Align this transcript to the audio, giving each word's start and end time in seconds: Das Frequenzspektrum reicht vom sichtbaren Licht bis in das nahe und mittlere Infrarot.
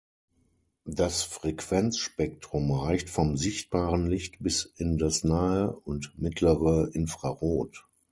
Das 0.87 1.21
Frequenzspektrum 1.21 2.71
reicht 2.71 3.07
vom 3.11 3.37
sichtbaren 3.37 4.07
Licht 4.09 4.39
bis 4.39 4.63
in 4.77 4.97
das 4.97 5.23
nahe 5.23 5.69
und 5.73 6.15
mittlere 6.17 6.89
Infrarot. 6.95 7.85